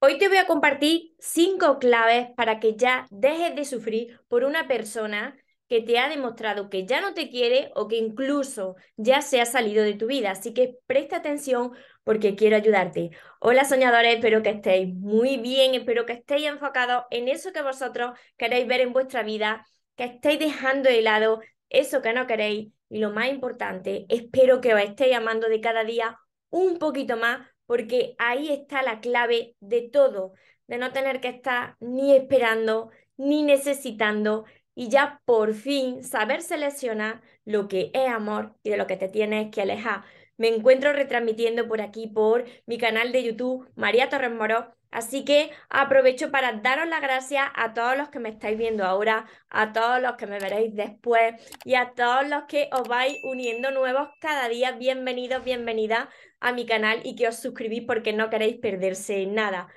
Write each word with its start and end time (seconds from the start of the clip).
Hoy 0.00 0.16
te 0.18 0.28
voy 0.28 0.36
a 0.36 0.46
compartir 0.46 1.12
cinco 1.18 1.80
claves 1.80 2.28
para 2.36 2.60
que 2.60 2.76
ya 2.76 3.08
dejes 3.10 3.56
de 3.56 3.64
sufrir 3.64 4.20
por 4.28 4.44
una 4.44 4.68
persona 4.68 5.36
que 5.66 5.82
te 5.82 5.98
ha 5.98 6.08
demostrado 6.08 6.70
que 6.70 6.86
ya 6.86 7.00
no 7.00 7.14
te 7.14 7.28
quiere 7.28 7.72
o 7.74 7.88
que 7.88 7.96
incluso 7.96 8.76
ya 8.96 9.22
se 9.22 9.40
ha 9.40 9.44
salido 9.44 9.82
de 9.82 9.94
tu 9.94 10.06
vida. 10.06 10.30
Así 10.30 10.54
que 10.54 10.76
presta 10.86 11.16
atención 11.16 11.72
porque 12.04 12.36
quiero 12.36 12.54
ayudarte. 12.54 13.10
Hola 13.40 13.64
soñadores, 13.64 14.14
espero 14.14 14.40
que 14.40 14.50
estéis 14.50 14.94
muy 14.94 15.36
bien, 15.36 15.74
espero 15.74 16.06
que 16.06 16.12
estéis 16.12 16.46
enfocados 16.46 17.04
en 17.10 17.26
eso 17.26 17.52
que 17.52 17.62
vosotros 17.62 18.16
queréis 18.36 18.68
ver 18.68 18.82
en 18.82 18.92
vuestra 18.92 19.24
vida, 19.24 19.66
que 19.96 20.04
estéis 20.04 20.38
dejando 20.38 20.88
de 20.88 21.02
lado 21.02 21.40
eso 21.70 22.02
que 22.02 22.12
no 22.12 22.28
queréis 22.28 22.68
y 22.88 23.00
lo 23.00 23.10
más 23.10 23.30
importante, 23.30 24.06
espero 24.08 24.60
que 24.60 24.74
os 24.74 24.80
estéis 24.80 25.16
amando 25.16 25.48
de 25.48 25.60
cada 25.60 25.82
día 25.82 26.16
un 26.50 26.78
poquito 26.78 27.16
más 27.16 27.40
porque 27.68 28.16
ahí 28.18 28.50
está 28.50 28.82
la 28.82 29.00
clave 29.00 29.54
de 29.60 29.82
todo, 29.82 30.32
de 30.68 30.78
no 30.78 30.92
tener 30.92 31.20
que 31.20 31.28
estar 31.28 31.76
ni 31.80 32.16
esperando, 32.16 32.90
ni 33.18 33.42
necesitando, 33.42 34.46
y 34.74 34.88
ya 34.88 35.20
por 35.26 35.52
fin 35.54 36.02
saber 36.02 36.40
seleccionar 36.42 37.20
lo 37.44 37.68
que 37.68 37.90
es 37.92 38.08
amor 38.08 38.56
y 38.62 38.70
de 38.70 38.78
lo 38.78 38.86
que 38.86 38.96
te 38.96 39.08
tienes 39.08 39.50
que 39.50 39.60
alejar. 39.62 40.04
Me 40.38 40.48
encuentro 40.48 40.94
retransmitiendo 40.94 41.68
por 41.68 41.82
aquí, 41.82 42.06
por 42.06 42.46
mi 42.66 42.78
canal 42.78 43.12
de 43.12 43.24
YouTube, 43.24 43.68
María 43.76 44.08
Torres 44.08 44.32
Moro, 44.32 44.72
Así 44.90 45.24
que 45.24 45.50
aprovecho 45.68 46.30
para 46.30 46.52
daros 46.52 46.88
las 46.88 47.02
gracias 47.02 47.46
a 47.54 47.74
todos 47.74 47.96
los 47.96 48.08
que 48.08 48.20
me 48.20 48.30
estáis 48.30 48.56
viendo 48.56 48.84
ahora, 48.84 49.26
a 49.50 49.72
todos 49.72 50.00
los 50.00 50.16
que 50.16 50.26
me 50.26 50.38
veréis 50.38 50.74
después 50.74 51.34
y 51.64 51.74
a 51.74 51.92
todos 51.94 52.26
los 52.26 52.44
que 52.44 52.70
os 52.72 52.88
vais 52.88 53.18
uniendo 53.22 53.70
nuevos 53.70 54.08
cada 54.20 54.48
día. 54.48 54.72
Bienvenidos, 54.72 55.44
bienvenidas 55.44 56.08
a 56.40 56.52
mi 56.52 56.64
canal 56.64 57.00
y 57.04 57.16
que 57.16 57.28
os 57.28 57.36
suscribís 57.36 57.82
porque 57.86 58.14
no 58.14 58.30
queréis 58.30 58.58
perderse 58.58 59.26
nada. 59.26 59.68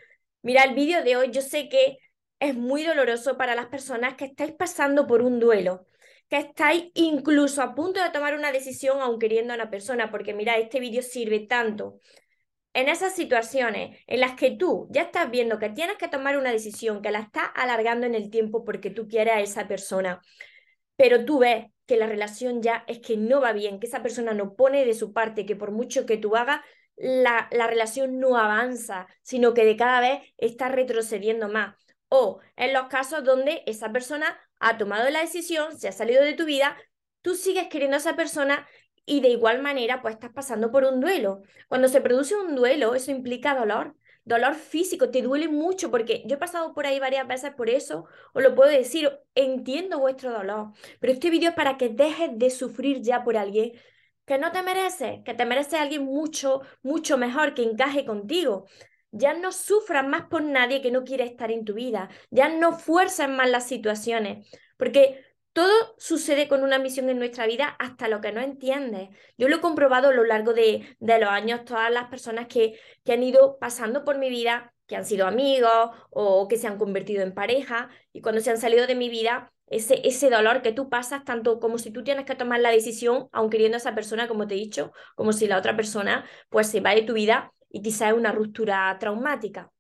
Mira, 0.44 0.64
el 0.64 0.76
vídeo 0.76 1.04
de 1.04 1.18
hoy 1.18 1.32
yo 1.32 1.42
sé 1.42 1.68
que 1.68 1.98
es 2.40 2.56
muy 2.56 2.84
doloroso 2.84 3.38
para 3.38 3.54
las 3.54 3.68
personas 3.68 4.16
que 4.16 4.26
estáis 4.26 4.54
pasando 4.54 5.08
por 5.08 5.22
un 5.22 5.40
duelo, 5.40 5.86
que 6.30 6.38
estáis 6.38 6.86
incluso 6.96 7.62
a 7.62 7.76
punto 7.76 8.02
de 8.02 8.10
tomar 8.12 8.34
una 8.34 8.52
decisión 8.54 9.02
aun 9.02 9.20
queriendo 9.20 9.52
a 9.52 9.58
una 9.58 9.70
persona, 9.70 10.10
porque 10.10 10.34
mira, 10.34 10.58
este 10.58 10.80
vídeo 10.80 11.04
sirve 11.04 11.42
tanto 11.42 12.00
en 12.74 12.90
esas 12.90 13.14
situaciones 13.14 14.00
en 14.08 14.20
las 14.20 14.36
que 14.36 14.52
tú 14.52 14.88
ya 14.92 15.04
estás 15.04 15.30
viendo 15.30 15.60
que 15.60 15.70
tienes 15.70 15.98
que 15.98 16.08
tomar 16.08 16.38
una 16.38 16.52
decisión, 16.52 17.02
que 17.02 17.12
la 17.12 17.20
estás 17.20 17.50
alargando 17.56 18.06
en 18.06 18.16
el 18.16 18.30
tiempo 18.30 18.64
porque 18.64 18.90
tú 18.90 19.08
quieres 19.08 19.34
a 19.34 19.42
esa 19.42 19.68
persona, 19.68 20.22
pero 20.96 21.26
tú 21.26 21.40
ves 21.40 21.66
que 21.86 21.98
la 21.98 22.08
relación 22.08 22.62
ya 22.62 22.86
es 22.88 23.00
que 23.00 23.18
no 23.18 23.42
va 23.42 23.52
bien, 23.52 23.80
que 23.80 23.88
esa 23.88 24.02
persona 24.02 24.34
no 24.34 24.56
pone 24.56 24.86
de 24.86 24.94
su 24.94 25.12
parte, 25.12 25.46
que 25.46 25.56
por 25.56 25.72
mucho 25.72 26.06
que 26.06 26.18
tú 26.18 26.36
hagas, 26.36 26.62
la, 26.96 27.50
la 27.52 27.68
relación 27.68 28.20
no 28.20 28.38
avanza, 28.38 29.08
sino 29.24 29.54
que 29.54 29.66
de 29.66 29.76
cada 29.76 30.00
vez 30.00 30.22
está 30.38 30.70
retrocediendo 30.70 31.50
más. 31.50 31.76
O 32.08 32.40
en 32.56 32.74
los 32.74 32.88
casos 32.88 33.24
donde 33.24 33.64
esa 33.66 33.92
persona 33.92 34.40
ha 34.60 34.78
tomado 34.78 35.10
la 35.10 35.22
decisión, 35.22 35.78
se 35.78 35.88
ha 35.88 35.92
salido 35.92 36.24
de 36.24 36.34
tu 36.34 36.46
vida, 36.46 36.78
tú 37.22 37.36
sigues 37.36 37.68
queriendo 37.68 37.96
a 37.98 38.00
esa 38.00 38.16
persona 38.16 38.68
y 39.06 39.22
de 39.22 39.30
igual 39.30 39.62
manera, 39.62 40.02
pues 40.02 40.16
estás 40.16 40.32
pasando 40.32 40.72
por 40.72 40.84
un 40.84 41.00
duelo. 41.00 41.42
Cuando 41.68 41.88
se 41.88 42.02
produce 42.02 42.36
un 42.36 42.56
duelo, 42.56 42.96
eso 42.96 43.12
implica 43.12 43.56
dolor, 43.56 43.96
dolor 44.24 44.56
físico, 44.56 45.10
te 45.10 45.22
duele 45.22 45.48
mucho, 45.48 45.90
porque 45.92 46.24
yo 46.26 46.36
he 46.36 46.40
pasado 46.40 46.74
por 46.74 46.86
ahí 46.86 47.00
varias 47.00 47.28
veces 47.28 47.52
por 47.52 47.70
eso, 47.70 48.06
os 48.34 48.44
lo 48.44 48.56
puedo 48.56 48.70
decir, 48.70 49.12
entiendo 49.36 50.00
vuestro 50.00 50.32
dolor, 50.32 50.72
pero 51.00 51.14
este 51.14 51.30
vídeo 51.30 51.50
es 51.50 51.56
para 51.56 51.78
que 51.78 51.90
dejes 51.90 52.30
de 52.34 52.50
sufrir 52.50 53.02
ya 53.02 53.24
por 53.24 53.38
alguien 53.38 53.74
que 54.26 54.38
no 54.38 54.52
te 54.52 54.62
merece, 54.62 55.24
que 55.26 55.34
te 55.34 55.46
merece 55.46 55.78
alguien 55.78 56.04
mucho, 56.06 56.62
mucho 56.84 57.18
mejor, 57.18 57.54
que 57.54 57.64
encaje 57.64 58.06
contigo. 58.06 58.68
Ya 59.12 59.34
no 59.34 59.52
sufras 59.52 60.08
más 60.08 60.28
por 60.28 60.42
nadie 60.42 60.82
que 60.82 60.92
no 60.92 61.04
quiere 61.04 61.26
estar 61.26 61.52
en 61.52 61.66
tu 61.66 61.74
vida, 61.74 62.10
ya 62.30 62.48
no 62.48 62.72
fuerzas 62.78 63.30
más 63.30 63.50
las 63.50 63.68
situaciones, 63.68 64.48
porque 64.78 65.26
todo 65.54 65.96
sucede 65.98 66.48
con 66.48 66.64
una 66.64 66.80
misión 66.80 67.10
en 67.10 67.20
nuestra 67.20 67.46
vida 67.46 67.76
hasta 67.80 68.08
lo 68.08 68.22
que 68.22 68.32
no 68.32 68.42
entiendes. 68.42 69.10
Yo 69.38 69.50
lo 69.50 69.58
he 69.58 69.62
comprobado 69.62 70.10
a 70.10 70.14
lo 70.14 70.24
largo 70.24 70.54
de, 70.54 70.96
los 71.00 71.30
años, 71.30 71.66
todas 71.66 71.92
las 71.92 72.08
personas 72.08 72.48
que, 72.48 72.80
que 73.04 73.14
han 73.14 73.24
ido 73.24 73.58
pasando 73.60 74.06
por 74.06 74.18
mi 74.18 74.30
vida, 74.30 74.74
que 74.88 74.96
han 74.96 75.06
sido 75.06 75.28
amigos 75.28 75.90
o 76.10 76.48
que 76.48 76.58
se 76.58 76.68
han 76.68 76.78
convertido 76.78 77.24
en 77.24 77.34
pareja, 77.34 77.90
y 78.14 78.22
cuando 78.22 78.42
se 78.42 78.52
han 78.52 78.58
salido 78.58 78.88
de 78.88 78.96
mi 78.96 79.10
vida, 79.10 79.52
ese, 79.68 80.06
ese 80.06 80.30
dolor 80.30 80.62
que 80.62 80.74
tú 80.74 80.90
pasas, 80.90 81.24
tanto 81.24 81.60
como 81.60 81.78
si 81.78 81.92
tú 81.92 82.04
tienes 82.04 82.26
que 82.26 82.36
tomar 82.36 82.60
la 82.60 82.72
decisión, 82.72 83.30
aun 83.32 83.50
queriendo 83.50 83.78
a 83.78 83.80
esa 83.80 83.96
persona, 83.96 84.28
como 84.28 84.48
te 84.48 84.56
he 84.56 84.58
dicho, 84.58 84.92
como 85.16 85.34
si 85.34 85.48
la 85.48 85.58
otra 85.58 85.76
persona 85.76 86.26
pues 86.50 86.68
se 86.68 86.82
va 86.82 86.94
de 86.94 87.04
tu 87.04 87.14
vida 87.14 87.54
y 87.70 87.82
quizá 87.82 88.10
es 88.10 88.14
una 88.14 88.32
ruptura 88.32 88.96
traumática. 89.00 89.72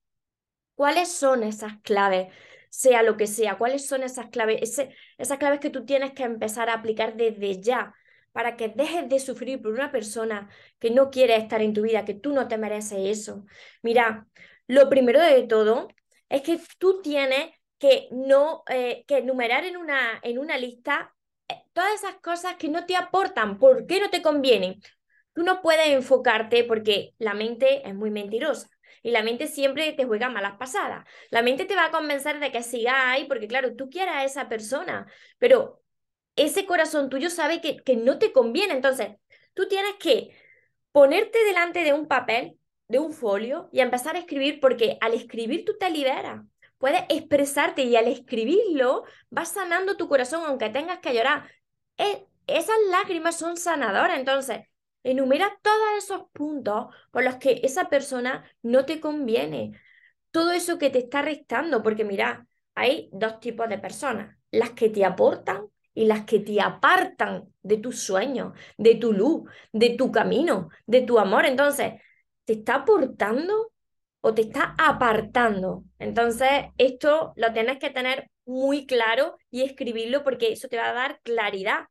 ¿Cuáles 0.76 1.12
son 1.12 1.44
esas 1.44 1.74
claves 1.82 2.34
sea 2.72 3.04
lo 3.04 3.18
que 3.18 3.28
sea, 3.28 3.58
cuáles 3.58 3.86
son 3.86 4.02
esas 4.04 4.30
claves, 4.30 4.80
esas 5.18 5.38
claves 5.38 5.59
que 5.59 5.70
tú 5.70 5.86
tienes 5.86 6.14
que 6.14 6.24
empezar 6.24 6.70
a 6.70 6.76
aplicar 6.76 7.16
desde 7.18 7.62
ya 7.62 7.94
para 8.32 8.56
que 8.56 8.70
dejes 8.70 9.09
de 9.09 9.20
sufrir 9.20 9.62
por 9.62 9.74
una 9.74 9.92
persona 9.92 10.50
que 10.80 10.90
no 10.90 11.12
quiere 11.12 11.36
estar 11.36 11.62
en 11.62 11.74
tu 11.74 11.82
vida, 11.84 12.06
que 12.06 12.14
tú 12.14 12.34
no 12.34 12.48
te 12.48 12.58
mereces 12.58 13.00
eso. 13.20 13.46
Mira, 13.84 14.26
lo 14.68 14.90
primero 14.90 15.20
de 15.22 15.44
todo 15.44 15.90
es 16.30 16.42
que 16.42 16.59
tú 16.80 17.02
tienes 17.02 17.52
que 17.78 18.08
no 18.12 18.64
eh, 18.70 19.03
que 19.08 19.18
enumerar 19.18 19.66
en 19.66 19.76
una, 19.78 20.20
en 20.24 20.40
una 20.40 20.58
lista 20.58 21.14
eh, 21.50 21.56
todas 21.74 21.94
esas 21.96 22.16
cosas 22.22 22.56
que 22.56 22.70
no 22.70 22.86
te 22.86 22.96
aportan, 22.96 23.59
¿por 23.59 23.86
qué 23.86 24.00
no 24.00 24.09
te 24.09 24.22
convienen? 24.22 24.82
Tú 25.34 25.44
no 25.44 25.62
puedes 25.62 25.88
enfocarte 25.90 26.64
porque 26.64 27.14
la 27.18 27.34
mente 27.34 27.88
es 27.88 27.96
muy 27.96 28.12
mentirosa. 28.12 28.70
Y 29.04 29.12
la 29.12 29.24
mente 29.24 29.48
siempre 29.48 29.94
te 29.94 30.06
juega 30.06 30.30
malas 30.30 30.58
pasadas. 30.58 31.06
La 31.30 31.42
mente 31.42 31.66
te 31.66 31.76
va 31.76 31.86
a 31.86 31.92
convencer 31.92 32.40
de 32.40 32.52
que 32.52 32.64
sigas 32.64 32.96
ahí, 32.98 33.26
porque 33.26 33.48
claro, 33.48 33.76
tú 33.76 33.90
quieres 33.90 34.14
a 34.14 34.24
esa 34.26 34.50
persona, 34.50 35.08
pero 35.40 35.82
ese 36.36 36.66
corazón 36.66 37.10
tuyo 37.10 37.30
sabe 37.30 37.62
que, 37.62 37.78
que 37.78 37.96
no 37.96 38.18
te 38.20 38.32
conviene. 38.32 38.74
Entonces, 38.74 39.10
tú 39.54 39.68
tienes 39.68 39.96
que 40.00 40.36
ponerte 40.92 41.44
delante 41.46 41.84
de 41.84 41.94
un 41.94 42.08
papel, 42.08 42.58
de 42.88 43.00
un 43.00 43.14
folio, 43.14 43.70
y 43.72 43.80
empezar 43.80 44.16
a 44.16 44.20
escribir, 44.20 44.60
porque 44.60 44.98
al 45.02 45.14
escribir 45.14 45.66
tú 45.66 45.78
te 45.78 45.90
liberas. 45.90 46.42
Puedes 46.78 47.04
expresarte 47.10 47.84
y 47.84 47.96
al 47.96 48.08
escribirlo 48.08 49.04
vas 49.30 49.52
sanando 49.52 49.98
tu 49.98 50.08
corazón, 50.10 50.44
aunque 50.46 50.70
tengas 50.70 51.00
que 51.00 51.14
llorar. 51.14 51.50
E, 51.98 52.26
esas 52.48 52.76
lágrimas 52.90 53.38
son 53.38 53.58
sanadoras. 53.58 54.18
Entonces, 54.18 54.62
Enumera 55.04 55.58
todos 55.62 55.98
esos 55.98 56.24
puntos 56.32 56.88
por 57.12 57.24
los 57.24 57.36
que 57.36 57.62
esa 57.64 57.90
persona 57.90 58.44
no 58.62 58.86
te 58.86 59.00
conviene. 59.00 59.80
Todo 60.32 60.52
eso 60.52 60.78
que 60.78 60.90
te 60.90 61.00
está 61.00 61.22
restando, 61.22 61.82
porque 61.84 62.06
mira, 62.06 62.48
hay 62.76 63.10
dos 63.12 63.40
tipos 63.40 63.68
de 63.70 63.80
personas, 63.80 64.38
las 64.52 64.72
que 64.72 64.90
te 64.90 65.04
aportan 65.06 65.68
y 65.94 66.06
las 66.06 66.26
que 66.26 66.40
te 66.40 66.62
apartan 66.62 67.54
de 67.62 67.78
tus 67.78 68.02
sueños, 68.02 68.54
de 68.78 68.96
tu 68.96 69.12
luz, 69.14 69.50
de 69.74 69.92
tu 69.92 70.12
camino, 70.12 70.70
de 70.86 71.02
tu 71.02 71.20
amor. 71.20 71.46
Entonces, 71.46 71.94
¿te 72.46 72.54
está 72.54 72.76
aportando 72.76 73.72
o 74.22 74.34
te 74.34 74.44
está 74.44 74.76
apartando? 74.78 75.84
Entonces, 76.00 76.50
esto 76.78 77.34
lo 77.36 77.52
tienes 77.54 77.78
que 77.80 77.90
tener 77.90 78.30
muy 78.46 78.86
claro 78.86 79.38
y 79.50 79.64
escribirlo 79.64 80.24
porque 80.24 80.52
eso 80.52 80.68
te 80.68 80.78
va 80.78 80.90
a 80.90 80.94
dar 80.94 81.22
claridad 81.24 81.88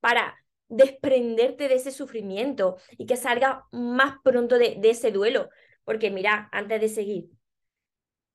para 0.00 0.41
desprenderte 0.72 1.68
de 1.68 1.74
ese 1.74 1.90
sufrimiento 1.90 2.78
y 2.96 3.06
que 3.06 3.16
salga 3.16 3.66
más 3.72 4.16
pronto 4.24 4.58
de, 4.58 4.80
ese 4.82 5.12
duelo. 5.12 5.50
Porque 5.84 6.10
mira, 6.10 6.48
antes 6.50 6.80
de 6.80 6.88
seguir, 6.88 7.30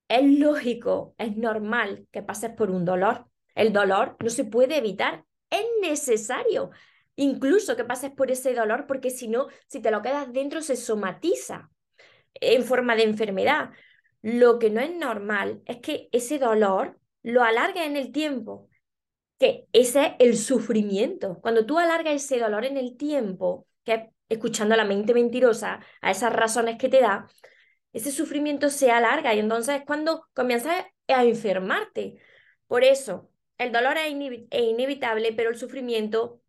es 0.08 0.24
lógico, 0.24 1.16
es 1.18 1.36
normal 1.36 2.08
que 2.12 2.22
pases 2.22 2.52
por 2.52 2.70
un 2.70 2.86
dolor. 2.86 3.26
El 3.56 3.74
dolor 3.74 4.16
no 4.24 4.30
se 4.30 4.46
puede 4.46 4.78
evitar, 4.78 5.26
es 5.50 5.66
necesario. 5.82 6.70
Incluso 7.16 7.76
que 7.76 7.84
pases 7.84 8.12
por 8.12 8.30
ese 8.30 8.54
dolor, 8.54 8.86
porque 8.88 9.10
si 9.10 9.28
no, 9.28 9.48
si 9.68 9.82
te 9.82 9.90
lo 9.90 10.04
quedas 10.04 10.32
dentro, 10.32 10.62
se 10.62 10.76
somatiza 10.76 11.72
en 12.36 12.64
forma 12.64 12.96
de 12.96 13.04
enfermedad. 13.04 13.72
Lo 14.22 14.60
que 14.60 14.70
no 14.70 14.80
es 14.80 14.96
normal 14.96 15.62
es 15.66 15.78
que 15.78 16.08
ese 16.12 16.38
dolor 16.38 17.00
lo 17.24 17.44
alargue 17.44 17.84
en 17.86 17.98
el 17.98 18.12
tiempo 18.12 18.70
que 19.40 19.68
ese 19.74 20.08
es 20.08 20.14
el 20.20 20.38
sufrimiento. 20.38 21.40
Cuando 21.42 21.66
tú 21.66 21.80
alargas 21.80 22.16
ese 22.16 22.40
dolor 22.40 22.66
en 22.66 22.78
el 22.78 22.98
tiempo, 22.98 23.68
que 23.84 23.94
es 23.94 24.02
escuchando 24.30 24.74
a 24.74 24.78
la 24.78 24.86
mente 24.86 25.14
mentirosa, 25.14 25.80
a 26.02 26.12
esas 26.12 26.34
razones 26.34 26.78
que 26.78 26.90
te 26.90 27.02
da, 27.02 27.28
ese 27.94 28.12
sufrimiento 28.12 28.70
se 28.70 28.92
alarga 28.92 29.34
y 29.34 29.40
entonces 29.40 29.78
es 29.80 29.86
cuando 29.86 30.28
comienzas 30.34 30.86
a 31.08 31.24
enfermarte. 31.24 32.20
Por 32.68 32.84
eso, 32.84 33.32
el 33.58 33.72
dolor 33.72 33.98
es, 33.98 34.12
inevitable, 34.12 35.34
pero 35.34 35.50
el 35.50 35.58
sufrimiento 35.58 36.42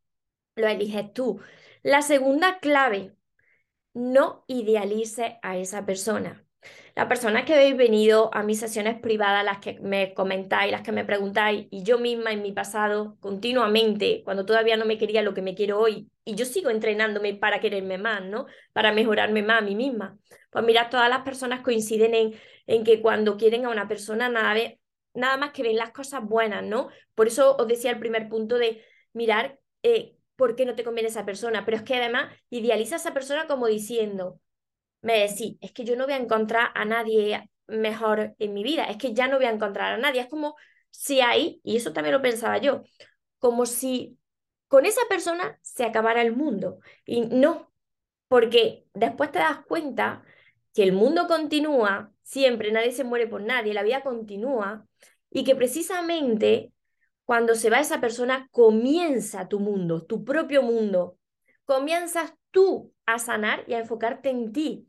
lo 0.57 0.69
eliges 0.69 1.13
tú. 1.13 1.41
La 1.83 2.03
segunda 2.03 2.59
clave, 2.61 3.17
no 3.95 4.45
idealices 4.49 5.35
a 5.43 5.57
esa 5.59 5.87
persona. 5.87 6.48
Las 6.99 7.07
personas 7.07 7.45
que 7.45 7.55
habéis 7.55 7.77
venido 7.77 8.29
a 8.35 8.43
mis 8.43 8.59
sesiones 8.59 8.99
privadas, 8.99 9.45
las 9.45 9.59
que 9.59 9.79
me 9.79 10.15
comentáis, 10.15 10.73
las 10.73 10.83
que 10.83 10.91
me 10.91 11.05
preguntáis, 11.05 11.69
y 11.71 11.85
yo 11.85 12.01
misma 12.01 12.33
en 12.33 12.43
mi 12.43 12.51
pasado, 12.51 13.17
continuamente, 13.21 14.23
cuando 14.25 14.45
todavía 14.45 14.77
no 14.77 14.85
me 14.85 14.99
quería 14.99 15.23
lo 15.23 15.33
que 15.33 15.41
me 15.41 15.55
quiero 15.55 15.79
hoy, 15.79 16.11
y 16.25 16.35
yo 16.35 16.45
sigo 16.45 16.71
entrenándome 16.71 17.35
para 17.35 17.61
quererme 17.61 17.99
más, 17.99 18.25
¿no? 18.25 18.47
Para 18.73 18.91
mejorarme 18.91 19.45
más 19.45 19.59
a 19.59 19.65
mí 19.65 19.77
misma. 19.77 20.19
Pues 20.51 20.65
mirad, 20.65 20.91
todas 20.91 21.09
las 21.09 21.21
personas 21.21 21.61
coinciden 21.61 22.35
en, 22.67 22.83
que 22.83 23.01
cuando 23.01 23.37
quieren 23.37 23.65
a 23.65 23.69
una 23.69 23.87
persona, 23.87 24.29
nada, 24.29 24.61
nada 25.15 25.37
más 25.37 25.53
que 25.53 25.63
ven 25.63 25.77
las 25.77 25.93
cosas 25.93 26.25
buenas, 26.25 26.65
¿no? 26.65 26.89
Por 27.15 27.29
eso 27.29 27.55
os 27.59 27.69
decía 27.69 27.93
el 27.93 28.01
primer 28.01 28.29
punto 28.29 28.59
de 28.59 28.83
mirar 29.13 29.61
eh, 29.85 30.17
por 30.35 30.57
qué 30.57 30.67
no 30.67 30.75
te 30.75 30.83
conviene 30.83 31.11
esa 31.11 31.25
persona, 31.25 31.65
pero 31.65 31.77
es 31.77 31.85
que 31.85 31.95
además 31.95 32.35
idealiza 32.51 32.97
a 32.97 32.99
esa 32.99 33.15
persona 33.15 33.47
como 33.47 33.69
diciendo, 33.69 34.41
me 35.03 35.21
decís, 35.21 35.57
es 35.61 35.73
que 35.73 35.85
yo 35.85 35.97
no 35.97 36.05
voy 36.05 36.15
a 36.15 36.19
encontrar 36.19 36.71
a 36.75 36.85
nadie 36.85 37.51
mejor 37.67 38.35
en 38.39 38.55
mi 38.55 38.63
vida, 38.63 38.85
es 38.85 38.97
que 38.97 39.15
ya 39.15 39.29
no 39.29 39.37
voy 39.37 39.47
a 39.47 39.51
encontrar 39.51 39.95
a 39.95 39.99
nadie, 39.99 40.23
es 40.23 40.29
como 40.29 40.57
si 40.91 41.21
hay, 41.21 41.61
y 41.65 41.77
eso 41.77 41.93
también 41.93 42.15
lo 42.15 42.23
pensaba 42.23 42.59
yo, 42.59 42.83
como 43.39 43.67
si 43.67 44.19
con 44.69 44.87
esa 44.87 45.03
persona 45.09 45.59
se 45.63 45.85
acabara 45.85 46.23
el 46.23 46.35
mundo. 46.35 46.81
Y 47.05 47.23
no, 47.23 47.73
porque 48.29 48.87
después 48.95 49.33
te 49.33 49.39
das 49.39 49.61
cuenta 49.67 50.23
que 50.75 50.83
el 50.83 50.93
mundo 50.93 51.27
continúa, 51.27 52.13
siempre, 52.23 52.73
nadie 52.73 52.93
se 52.93 53.05
muere 53.05 53.27
por 53.27 53.43
nadie, 53.43 53.75
la 53.75 53.83
vida 53.83 54.03
continúa, 54.03 54.87
y 55.31 55.45
que 55.45 55.55
precisamente 55.57 56.73
cuando 57.25 57.55
se 57.55 57.69
va 57.71 57.81
esa 57.81 58.01
persona 58.01 58.49
comienza 58.53 59.49
tu 59.49 59.61
mundo, 59.61 60.05
tu 60.07 60.25
propio 60.25 60.63
mundo. 60.63 61.19
Comienzas 61.67 62.33
tú 62.51 62.95
a 63.05 63.19
sanar 63.19 63.65
y 63.67 63.75
a 63.75 63.81
enfocarte 63.81 64.31
en 64.31 64.53
ti. 64.53 64.88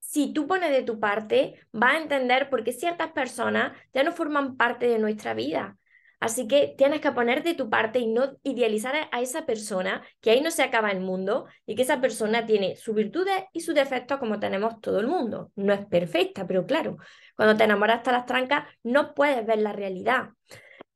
Si 0.00 0.32
tú 0.32 0.46
pones 0.48 0.72
de 0.72 0.82
tu 0.82 0.98
parte, 0.98 1.60
vas 1.72 1.94
a 1.94 1.98
entender 1.98 2.50
por 2.50 2.64
qué 2.64 2.72
ciertas 2.72 3.12
personas 3.12 3.72
ya 3.94 4.02
no 4.02 4.12
forman 4.12 4.56
parte 4.56 4.86
de 4.86 4.98
nuestra 4.98 5.34
vida. 5.34 5.76
Así 6.20 6.46
que 6.46 6.74
tienes 6.76 7.00
que 7.00 7.12
poner 7.12 7.42
de 7.42 7.54
tu 7.54 7.70
parte 7.70 7.98
y 7.98 8.06
no 8.06 8.36
idealizar 8.42 9.08
a 9.10 9.20
esa 9.22 9.46
persona, 9.46 10.02
que 10.20 10.30
ahí 10.30 10.42
no 10.42 10.50
se 10.50 10.62
acaba 10.62 10.90
el 10.90 11.00
mundo 11.00 11.46
y 11.64 11.74
que 11.74 11.82
esa 11.82 12.00
persona 12.02 12.44
tiene 12.44 12.76
sus 12.76 12.94
virtudes 12.94 13.44
y 13.54 13.60
sus 13.60 13.74
defectos 13.74 14.18
como 14.18 14.38
tenemos 14.38 14.80
todo 14.82 15.00
el 15.00 15.06
mundo. 15.06 15.50
No 15.56 15.72
es 15.72 15.86
perfecta, 15.86 16.46
pero 16.46 16.66
claro, 16.66 16.98
cuando 17.36 17.56
te 17.56 17.64
enamoras 17.64 17.98
hasta 17.98 18.12
las 18.12 18.26
trancas 18.26 18.66
no 18.82 19.14
puedes 19.14 19.46
ver 19.46 19.60
la 19.60 19.72
realidad. 19.72 20.30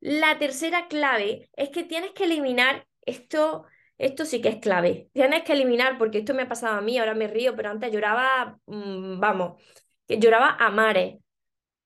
La 0.01 0.39
tercera 0.39 0.89
clave 0.89 1.49
es 1.55 1.71
que 1.71 1.85
tienes 1.85 2.11
que 2.12 2.25
eliminar 2.25 2.87
esto 3.06 3.65
esto 3.99 4.25
sí 4.25 4.41
que 4.41 4.49
es 4.49 4.56
clave. 4.61 5.08
Tienes 5.12 5.43
que 5.44 5.52
eliminar, 5.52 5.99
porque 5.99 6.19
esto 6.19 6.35
me 6.35 6.43
ha 6.43 6.49
pasado 6.49 6.76
a 6.76 6.81
mí, 6.81 6.99
ahora 6.99 7.14
me 7.14 7.29
río, 7.29 7.55
pero 7.56 7.70
antes 7.70 7.93
lloraba, 7.93 8.58
mm, 8.67 9.20
vamos, 9.20 9.61
lloraba 10.08 10.56
a 10.58 10.70
mares. 10.70 11.17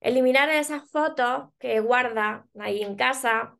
Eliminar 0.00 0.50
esas 0.50 0.88
fotos 0.90 1.50
que 1.58 1.80
guardas 1.80 2.44
ahí 2.58 2.82
en 2.82 2.96
casa, 2.96 3.56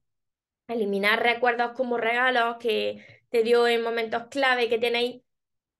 eliminar 0.68 1.22
recuerdos 1.22 1.72
como 1.72 1.96
regalos 1.98 2.56
que 2.58 3.04
te 3.30 3.42
dio 3.42 3.66
en 3.68 3.82
momentos 3.82 4.24
clave 4.30 4.68
que 4.68 4.78
tenéis 4.78 5.22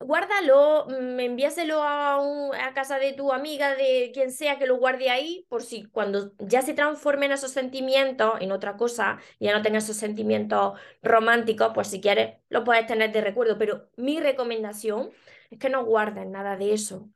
guárdalo, 0.00 0.86
mm, 0.88 1.20
envíaselo 1.20 1.82
a, 1.82 2.16
a 2.16 2.74
casa 2.74 2.98
de 2.98 3.12
tu 3.12 3.32
amiga, 3.32 3.74
de 3.74 4.10
quien 4.14 4.30
sea 4.32 4.58
que 4.58 4.66
lo 4.66 4.76
guarde 4.76 5.10
ahí, 5.10 5.46
por 5.48 5.62
si 5.62 5.84
cuando 5.84 6.32
ya 6.38 6.62
se 6.62 6.74
transformen 6.74 7.32
esos 7.32 7.50
sentimientos 7.52 8.34
en 8.40 8.52
otra 8.52 8.76
cosa, 8.76 9.18
ya 9.40 9.52
no 9.52 9.62
tengas 9.62 9.84
esos 9.84 9.96
sentimientos 9.96 10.78
románticos, 11.02 11.72
pues 11.74 11.88
si 11.88 12.00
quieres 12.00 12.36
lo 12.48 12.64
puedes 12.64 12.86
tener 12.86 13.12
de 13.12 13.20
recuerdo, 13.20 13.58
pero 13.58 13.88
mi 13.96 14.20
recomendación 14.20 15.10
es 15.50 15.58
que 15.58 15.68
no 15.70 15.84
guardes 15.84 16.26
nada 16.26 16.56
de 16.56 16.72
eso. 16.72 17.10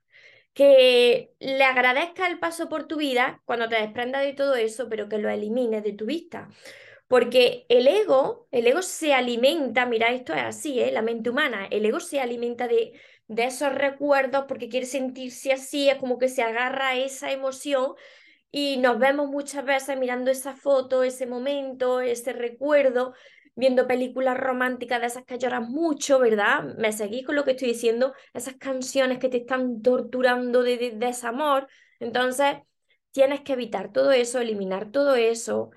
Que 0.55 1.35
le 1.41 1.65
agradezca 1.65 2.27
el 2.29 2.39
paso 2.39 2.69
por 2.69 2.87
tu 2.87 2.97
vida 2.99 3.41
cuando 3.47 3.69
te 3.69 3.77
desprendas 3.77 4.23
de 4.23 4.35
todo 4.35 4.55
eso, 4.55 4.89
pero 4.89 5.09
que 5.09 5.19
lo 5.19 5.31
elimines 5.31 5.83
de 5.83 5.95
tu 5.95 6.07
vista. 6.07 6.49
Porque 7.13 7.67
el 7.69 7.89
ego, 7.89 8.49
el 8.53 8.67
ego 8.67 8.81
se 8.81 9.13
alimenta, 9.13 9.85
mira, 9.85 10.09
esto 10.09 10.33
es 10.33 10.41
así, 10.45 10.81
¿eh? 10.81 10.91
la 10.93 11.03
mente 11.03 11.29
humana, 11.29 11.67
el 11.71 11.85
ego 11.85 12.01
se 12.01 12.23
alimenta 12.23 12.67
de, 12.69 12.99
de 13.29 13.45
esos 13.45 13.75
recuerdos 13.75 14.47
porque 14.49 14.71
quiere 14.71 14.87
sentirse 14.87 15.53
así, 15.53 15.91
es 15.91 15.97
como 15.97 16.17
que 16.19 16.31
se 16.31 16.43
agarra 16.43 16.89
a 16.89 16.97
esa 16.97 17.31
emoción 17.31 17.97
y 18.51 18.79
nos 18.79 18.99
vemos 18.99 19.29
muchas 19.29 19.63
veces 19.63 19.99
mirando 19.99 20.31
esa 20.31 20.57
foto, 20.57 21.03
ese 21.03 21.27
momento, 21.27 22.01
ese 22.01 22.33
recuerdo, 22.33 23.13
viendo 23.57 23.87
películas 23.87 24.39
románticas 24.39 25.03
de 25.03 25.09
esas 25.09 25.25
que 25.27 25.37
lloras 25.37 25.69
mucho, 25.69 26.19
¿verdad? 26.19 26.65
Me 26.79 26.93
seguís 26.93 27.27
con 27.27 27.37
lo 27.37 27.45
que 27.45 27.51
estoy 27.51 27.69
diciendo, 27.69 28.15
esas 28.33 28.55
canciones 28.55 29.19
que 29.19 29.29
te 29.29 29.37
están 29.37 29.83
torturando 29.83 30.63
de, 30.63 30.79
de 30.79 30.93
desamor. 30.93 31.69
Entonces, 32.01 32.57
tienes 33.11 33.43
que 33.43 33.53
evitar 33.53 33.93
todo 33.93 34.13
eso, 34.13 34.41
eliminar 34.41 34.91
todo 34.91 35.15
eso 35.15 35.73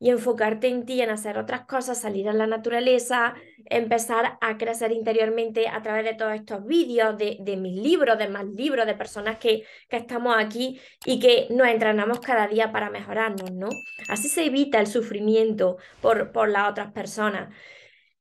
y 0.00 0.10
enfocarte 0.10 0.68
en 0.68 0.84
ti, 0.86 1.00
en 1.02 1.10
hacer 1.10 1.38
otras 1.38 1.66
cosas, 1.66 2.00
salir 2.00 2.28
a 2.28 2.32
la 2.32 2.46
naturaleza, 2.46 3.34
empezar 3.66 4.38
a 4.40 4.56
crecer 4.56 4.92
interiormente 4.92 5.68
a 5.68 5.82
través 5.82 6.04
de 6.04 6.14
todos 6.14 6.34
estos 6.34 6.64
vídeos, 6.64 7.18
de, 7.18 7.38
de 7.40 7.56
mis 7.56 7.80
libros, 7.80 8.18
de 8.18 8.28
más 8.28 8.46
libros, 8.46 8.86
de 8.86 8.94
personas 8.94 9.38
que, 9.38 9.64
que 9.88 9.96
estamos 9.96 10.36
aquí 10.38 10.80
y 11.04 11.18
que 11.18 11.48
nos 11.50 11.68
entrenamos 11.68 12.20
cada 12.20 12.46
día 12.46 12.70
para 12.70 12.90
mejorarnos, 12.90 13.50
¿no? 13.52 13.68
Así 14.08 14.28
se 14.28 14.44
evita 14.46 14.80
el 14.80 14.86
sufrimiento 14.86 15.78
por, 16.00 16.30
por 16.32 16.48
las 16.48 16.70
otras 16.70 16.92
personas. 16.92 17.52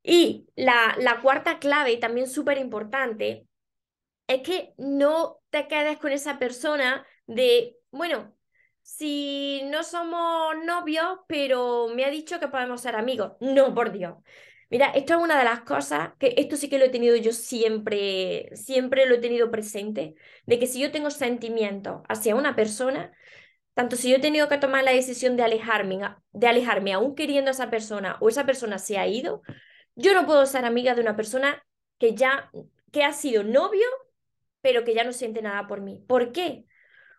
Y 0.03 0.47
la, 0.55 0.95
la 0.99 1.21
cuarta 1.21 1.59
clave, 1.59 1.91
y 1.91 1.99
también 1.99 2.27
súper 2.27 2.57
importante, 2.57 3.45
es 4.27 4.41
que 4.41 4.73
no 4.77 5.39
te 5.49 5.67
quedes 5.67 5.97
con 5.97 6.11
esa 6.11 6.39
persona 6.39 7.05
de, 7.27 7.77
bueno, 7.91 8.36
si 8.87 9.63
no 9.65 9.83
somos 9.83 10.55
novios, 10.63 11.19
pero 11.27 11.89
me 11.89 12.05
ha 12.05 12.09
dicho 12.09 12.39
que 12.39 12.47
podemos 12.47 12.79
ser 12.81 12.95
amigos. 12.95 13.33
No, 13.41 13.73
por 13.75 13.91
Dios. 13.91 14.15
Mira, 14.69 14.87
esto 14.91 15.13
es 15.15 15.21
una 15.21 15.37
de 15.37 15.43
las 15.43 15.61
cosas 15.61 16.11
que 16.17 16.35
esto 16.37 16.55
sí 16.55 16.69
que 16.69 16.79
lo 16.79 16.85
he 16.85 16.89
tenido 16.89 17.17
yo 17.17 17.33
siempre, 17.33 18.49
siempre 18.55 19.05
lo 19.05 19.15
he 19.15 19.17
tenido 19.19 19.51
presente, 19.51 20.15
de 20.45 20.57
que 20.57 20.67
si 20.67 20.79
yo 20.79 20.89
tengo 20.91 21.11
sentimientos 21.11 22.01
hacia 22.07 22.35
una 22.35 22.55
persona, 22.55 23.11
tanto 23.73 23.97
si 23.97 24.09
yo 24.09 24.17
he 24.17 24.19
tenido 24.21 24.47
que 24.47 24.57
tomar 24.57 24.85
la 24.85 24.93
decisión 24.93 25.35
de 25.35 25.43
alejarme, 25.43 25.99
de 26.31 26.47
alejarme 26.47 26.93
aún 26.93 27.13
queriendo 27.13 27.49
a 27.51 27.53
esa 27.53 27.69
persona 27.69 28.17
o 28.21 28.29
esa 28.29 28.45
persona 28.45 28.79
se 28.79 28.97
ha 28.97 29.05
ido, 29.07 29.41
yo 29.95 30.13
no 30.13 30.25
puedo 30.25 30.45
ser 30.45 30.63
amiga 30.63 30.95
de 30.95 31.01
una 31.01 31.17
persona 31.17 31.61
que 31.97 32.15
ya, 32.15 32.51
que 32.93 33.03
ha 33.03 33.11
sido 33.11 33.43
novio, 33.43 33.85
pero 34.61 34.85
que 34.85 34.93
ya 34.93 35.03
no 35.03 35.11
siente 35.11 35.41
nada 35.41 35.67
por 35.67 35.81
mí. 35.81 36.03
¿Por 36.07 36.31
qué? 36.31 36.65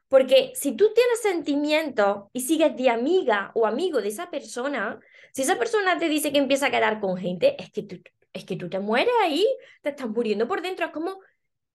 Porque 0.09 0.53
si 0.55 0.73
tú 0.73 0.93
tienes 0.95 1.21
sentimientos 1.21 2.25
y 2.33 2.41
sigues 2.41 2.77
de 2.77 2.89
amiga 2.91 3.53
o 3.55 3.67
amigo 3.67 4.01
de 4.01 4.09
esa 4.09 4.31
persona, 4.31 4.99
si 5.33 5.43
esa 5.43 5.59
persona 5.59 5.99
te 5.99 6.09
dice 6.09 6.33
que 6.33 6.39
empieza 6.39 6.67
a 6.67 6.71
quedar 6.71 7.01
con 7.01 7.17
gente, 7.19 7.57
es 7.63 7.71
que 7.71 7.83
tú, 7.83 8.01
es 8.33 8.45
que 8.45 8.57
tú 8.57 8.71
te 8.71 8.81
mueres 8.81 9.13
ahí, 9.23 9.47
te 9.83 9.91
estás 9.91 10.09
muriendo 10.09 10.49
por 10.49 10.63
dentro. 10.63 10.87
Es 10.87 10.93
como 10.93 11.21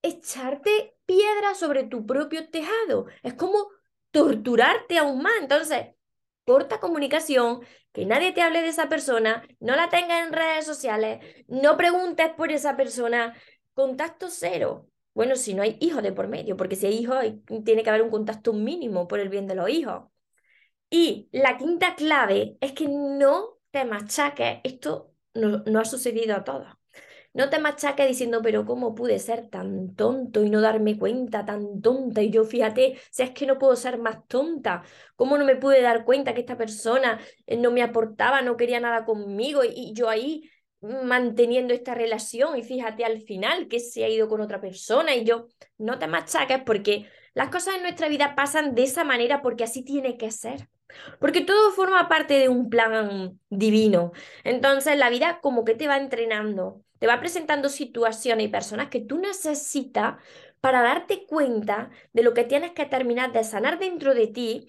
echarte 0.02 0.96
piedra 1.06 1.54
sobre 1.56 1.84
tu 1.84 2.06
propio 2.06 2.50
tejado. 2.50 3.08
Es 3.22 3.36
como 3.36 3.70
torturarte 4.12 4.98
aún 4.98 5.22
más. 5.22 5.34
Entonces, 5.40 5.88
corta 6.46 6.80
comunicación, 6.80 7.62
que 7.92 8.06
nadie 8.06 8.32
te 8.32 8.42
hable 8.42 8.62
de 8.62 8.70
esa 8.70 8.90
persona, 8.90 9.48
no 9.60 9.76
la 9.76 9.90
tengas 9.90 10.26
en 10.26 10.34
redes 10.34 10.66
sociales, 10.66 11.24
no 11.48 11.78
preguntes 11.78 12.30
por 12.36 12.52
esa 12.52 12.76
persona, 12.76 13.36
contacto 13.74 14.30
cero. 14.30 14.90
Bueno, 15.14 15.36
si 15.36 15.54
no 15.54 15.62
hay 15.64 15.78
hijos 15.80 16.02
de 16.04 16.12
por 16.12 16.28
medio, 16.28 16.58
porque 16.58 16.76
si 16.76 16.88
hay 16.88 16.96
hijos 16.98 17.24
tiene 17.66 17.84
que 17.84 17.90
haber 17.90 18.02
un 18.02 18.10
contacto 18.10 18.52
mínimo 18.54 19.08
por 19.08 19.20
el 19.20 19.30
bien 19.30 19.48
de 19.48 19.56
los 19.56 19.70
hijos. 19.70 20.06
Y 20.90 21.30
la 21.32 21.58
quinta 21.58 21.96
clave 21.96 22.58
es 22.62 22.74
que 22.74 22.88
no 22.88 23.60
te 23.72 23.86
machaques, 23.86 24.60
esto 24.64 25.14
no, 25.34 25.64
ha 25.80 25.86
sucedido 25.86 26.36
a 26.36 26.44
todos. 26.44 26.68
No 27.34 27.50
te 27.50 27.60
machaques 27.60 28.08
diciendo, 28.08 28.42
pero 28.44 28.66
¿cómo 28.66 28.96
pude 28.96 29.20
ser 29.20 29.50
tan 29.50 29.96
tonto 29.96 30.44
y 30.44 30.50
no 30.50 30.62
darme 30.62 30.98
cuenta, 31.00 31.46
tan 31.46 31.82
tonta? 31.82 32.22
Y 32.22 32.30
yo, 32.32 32.44
fíjate, 32.46 33.00
si 33.12 33.24
es 33.24 33.32
que 33.32 33.46
no 33.48 33.58
puedo 33.60 33.76
ser 33.76 33.98
más 34.00 34.28
tonta, 34.28 34.84
¿cómo 35.16 35.38
no 35.38 35.46
me 35.46 35.56
pude 35.56 35.82
dar 35.82 36.06
cuenta 36.06 36.34
que 36.34 36.42
esta 36.42 36.58
persona 36.58 37.20
eh, 37.48 37.58
no 37.58 37.72
me 37.72 37.82
aportaba, 37.84 38.42
no 38.42 38.58
quería 38.58 38.80
nada 38.80 39.06
conmigo? 39.06 39.64
Y 39.66 39.94
yo 39.94 40.10
ahí 40.10 40.50
manteniendo 40.84 41.74
esta 41.74 41.96
relación 41.96 42.58
y 42.58 42.64
fíjate 42.64 43.06
al 43.06 43.22
final 43.22 43.68
que 43.68 43.80
se 43.80 44.04
ha 44.04 44.10
ido 44.10 44.28
con 44.28 44.42
otra 44.42 44.60
persona 44.60 45.16
y 45.16 45.24
yo 45.24 45.48
no 45.78 45.98
te 45.98 46.08
machaques 46.08 46.62
porque 46.66 47.08
las 47.34 47.50
cosas 47.50 47.76
en 47.76 47.84
nuestra 47.84 48.10
vida 48.10 48.36
pasan 48.36 48.76
de 48.76 48.84
esa 48.84 49.04
manera 49.04 49.42
porque 49.42 49.64
así 49.64 49.84
tiene 49.84 50.18
que 50.18 50.30
ser. 50.32 50.68
Porque 51.20 51.42
todo 51.42 51.72
forma 51.72 52.08
parte 52.08 52.38
de 52.38 52.50
un 52.50 52.70
plan 52.70 53.40
divino. 53.50 54.12
Entonces 54.44 54.98
la 54.98 55.10
vida 55.10 55.40
como 55.42 55.64
que 55.64 55.74
te 55.74 55.88
va 55.88 55.98
entrenando, 55.98 56.84
te 57.00 57.08
va 57.08 57.20
presentando 57.20 57.70
situaciones 57.70 58.46
y 58.46 58.50
personas 58.50 58.90
que 58.90 59.00
tú 59.00 59.18
necesitas 59.18 60.16
para 60.60 60.82
darte 60.82 61.26
cuenta 61.26 61.90
de 62.14 62.24
lo 62.24 62.34
que 62.34 62.44
tienes 62.44 62.72
que 62.72 62.86
terminar 62.86 63.32
de 63.32 63.44
sanar 63.44 63.80
dentro 63.80 64.14
de 64.14 64.28
ti 64.28 64.68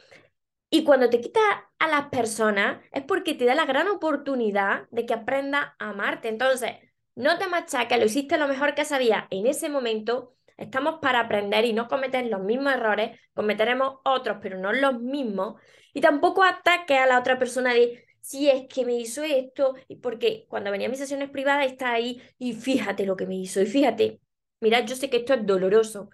y 0.75 0.83
cuando 0.83 1.09
te 1.09 1.21
quita 1.21 1.41
a 1.79 1.87
las 1.87 2.09
personas 2.09 2.85
es 2.91 3.05
porque 3.05 3.35
te 3.35 3.45
da 3.45 3.55
la 3.55 3.65
gran 3.65 3.87
oportunidad 3.87 4.89
de 4.91 5.07
que 5.07 5.15
aprenda 5.15 5.77
a 5.79 5.91
amarte. 5.91 6.29
Entonces, 6.29 6.73
no 7.15 7.39
te 7.39 7.47
machaques, 7.47 7.97
lo 7.97 8.07
hiciste 8.07 8.39
lo 8.39 8.49
mejor 8.49 8.75
que 8.75 8.85
sabía 8.85 9.29
en 9.31 9.47
ese 9.47 9.69
momento, 9.69 10.35
estamos 10.57 10.97
para 11.01 11.21
aprender 11.21 11.65
y 11.65 11.75
no 11.75 11.87
cometer 11.87 12.27
los 12.27 12.43
mismos 12.43 12.73
errores, 12.73 13.17
cometeremos 13.35 14.01
otros, 14.05 14.39
pero 14.43 14.59
no 14.59 14.73
los 14.73 15.01
mismos. 15.01 15.61
Y 15.93 16.01
tampoco 16.01 16.43
ataque 16.43 16.99
a 16.99 17.07
la 17.07 17.21
otra 17.21 17.39
persona 17.39 17.73
de, 17.73 18.05
si 18.21 18.51
es 18.51 18.67
que 18.69 18.85
me 18.85 18.97
hizo 18.97 19.23
esto, 19.23 19.77
porque 20.03 20.45
cuando 20.49 20.73
venía 20.73 20.89
a 20.89 20.91
mis 20.91 20.99
sesiones 20.99 21.31
privadas 21.31 21.67
está 21.67 21.93
ahí 21.93 22.21
y 22.37 22.55
fíjate 22.55 23.07
lo 23.07 23.15
que 23.15 23.27
me 23.27 23.37
hizo, 23.37 23.61
y 23.63 23.67
fíjate, 23.67 24.21
mira, 24.59 24.81
yo 24.81 24.97
sé 24.97 25.09
que 25.09 25.19
esto 25.19 25.35
es 25.35 25.47
doloroso, 25.47 26.11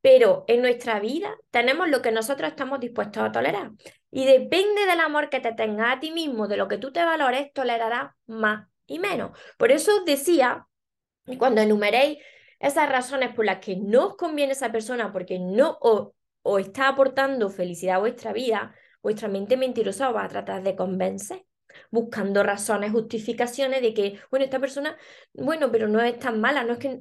pero 0.00 0.44
en 0.48 0.62
nuestra 0.62 1.00
vida 1.00 1.36
tenemos 1.50 1.88
lo 1.88 2.02
que 2.02 2.12
nosotros 2.12 2.50
estamos 2.50 2.80
dispuestos 2.80 3.22
a 3.22 3.32
tolerar. 3.32 3.72
Y 4.10 4.24
depende 4.24 4.86
del 4.86 5.00
amor 5.00 5.28
que 5.28 5.40
te 5.40 5.52
tengas 5.52 5.96
a 5.96 6.00
ti 6.00 6.10
mismo, 6.10 6.48
de 6.48 6.56
lo 6.56 6.68
que 6.68 6.78
tú 6.78 6.92
te 6.92 7.04
valores, 7.04 7.52
tolerarás 7.52 8.12
más 8.26 8.68
y 8.86 8.98
menos. 8.98 9.38
Por 9.58 9.72
eso 9.72 9.98
os 9.98 10.04
decía, 10.04 10.66
cuando 11.38 11.60
enumeréis 11.60 12.18
esas 12.58 12.88
razones 12.88 13.34
por 13.34 13.44
las 13.44 13.58
que 13.58 13.76
no 13.76 14.08
os 14.08 14.16
conviene 14.16 14.52
esa 14.52 14.72
persona, 14.72 15.12
porque 15.12 15.38
no 15.38 15.78
os, 15.80 16.08
está 16.58 16.88
aportando 16.88 17.50
felicidad 17.50 17.96
a 17.96 18.00
vuestra 18.00 18.32
vida, 18.32 18.74
vuestra 19.02 19.28
mente 19.28 19.56
mentirosa 19.56 20.08
os 20.08 20.16
va 20.16 20.24
a 20.24 20.28
tratar 20.28 20.62
de 20.62 20.76
convencer 20.76 21.44
buscando 21.90 22.42
razones, 22.42 22.90
justificaciones 22.90 23.80
de 23.80 23.94
que, 23.94 24.18
bueno, 24.30 24.44
esta 24.44 24.58
persona, 24.58 24.96
bueno, 25.32 25.70
pero 25.70 25.86
no 25.88 26.00
es 26.00 26.18
tan 26.18 26.40
mala, 26.40 26.64
no 26.64 26.72
es 26.72 26.78
que 26.80 26.98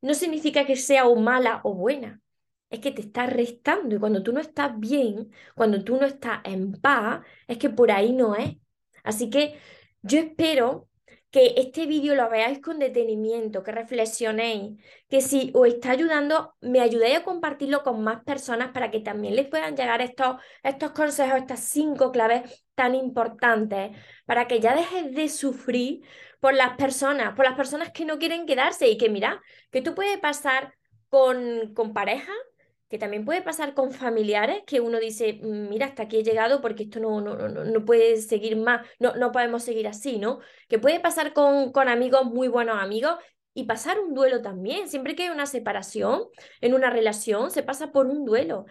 no 0.00 0.14
significa 0.14 0.66
que 0.66 0.74
sea 0.74 1.06
o 1.06 1.14
mala 1.16 1.60
o 1.62 1.74
buena, 1.74 2.20
es 2.70 2.80
que 2.80 2.92
te 2.92 3.00
está 3.02 3.26
restando 3.26 3.96
y 3.96 3.98
cuando 3.98 4.22
tú 4.22 4.32
no 4.32 4.40
estás 4.40 4.78
bien, 4.78 5.32
cuando 5.54 5.82
tú 5.84 5.96
no 5.96 6.06
estás 6.06 6.40
en 6.44 6.72
paz, 6.72 7.24
es 7.46 7.58
que 7.58 7.70
por 7.70 7.90
ahí 7.90 8.12
no 8.12 8.34
es. 8.36 8.56
Así 9.04 9.30
que 9.30 9.58
yo 10.02 10.18
espero 10.18 10.88
que 11.30 11.54
este 11.56 11.86
vídeo 11.86 12.14
lo 12.14 12.30
veáis 12.30 12.60
con 12.60 12.78
detenimiento, 12.78 13.62
que 13.62 13.72
reflexionéis, 13.72 14.82
que 15.08 15.20
si 15.20 15.50
os 15.54 15.68
está 15.68 15.90
ayudando, 15.90 16.54
me 16.60 16.80
ayudéis 16.80 17.18
a 17.18 17.24
compartirlo 17.24 17.82
con 17.82 18.02
más 18.02 18.24
personas 18.24 18.70
para 18.72 18.90
que 18.90 19.00
también 19.00 19.36
les 19.36 19.46
puedan 19.46 19.76
llegar 19.76 20.00
estos, 20.00 20.36
estos 20.62 20.92
consejos, 20.92 21.38
estas 21.38 21.60
cinco 21.60 22.12
claves 22.12 22.64
tan 22.74 22.94
importantes, 22.94 23.96
para 24.24 24.46
que 24.48 24.60
ya 24.60 24.74
dejes 24.74 25.14
de 25.14 25.28
sufrir 25.28 26.00
por 26.40 26.54
las 26.54 26.76
personas, 26.76 27.34
por 27.34 27.44
las 27.44 27.56
personas 27.56 27.92
que 27.92 28.04
no 28.06 28.18
quieren 28.18 28.46
quedarse 28.46 28.88
y 28.88 28.96
que 28.96 29.10
mira, 29.10 29.42
que 29.70 29.82
tú 29.82 29.94
puedes 29.94 30.18
pasar 30.18 30.74
con, 31.10 31.74
con 31.74 31.92
pareja, 31.92 32.32
que 32.88 32.98
también 32.98 33.24
puede 33.24 33.42
pasar 33.42 33.74
con 33.74 33.92
familiares, 33.92 34.62
que 34.66 34.80
uno 34.80 34.98
dice, 34.98 35.40
mm, 35.42 35.68
mira, 35.68 35.86
hasta 35.86 36.04
aquí 36.04 36.18
he 36.18 36.22
llegado 36.24 36.60
porque 36.60 36.84
esto 36.84 37.00
no, 37.00 37.20
no, 37.20 37.36
no, 37.36 37.64
no 37.64 37.84
puede 37.84 38.16
seguir 38.18 38.56
más, 38.56 38.86
no, 38.98 39.14
no 39.16 39.32
podemos 39.32 39.62
seguir 39.62 39.86
así, 39.88 40.18
¿no? 40.18 40.40
Que 40.68 40.78
puede 40.78 41.00
pasar 41.00 41.32
con, 41.32 41.72
con 41.72 41.88
amigos, 41.88 42.24
muy 42.24 42.48
buenos 42.48 42.80
amigos, 42.80 43.16
y 43.54 43.64
pasar 43.64 43.98
un 44.00 44.14
duelo 44.14 44.40
también. 44.40 44.88
Siempre 44.88 45.14
que 45.16 45.24
hay 45.24 45.30
una 45.30 45.46
separación 45.46 46.24
en 46.60 46.74
una 46.74 46.90
relación, 46.90 47.50
se 47.50 47.62
pasa 47.62 47.92
por 47.92 48.06
un 48.06 48.24
duelo. 48.24 48.66